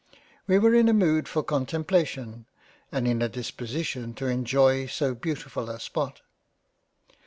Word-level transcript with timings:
We 0.47 0.57
were 0.57 0.73
in 0.73 0.89
a 0.89 0.93
mood 0.93 1.27
for 1.27 1.43
contemplation 1.43 2.47
and 2.91 3.07
in 3.07 3.21
a 3.21 3.29
Disposition 3.29 4.15
to 4.15 4.25
enjoy 4.25 4.87
so 4.87 5.13
beautifull 5.13 5.69
a 5.69 5.79
spot. 5.79 6.21